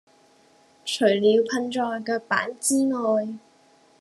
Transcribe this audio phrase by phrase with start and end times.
[0.83, 3.27] 除了噴在腳板之外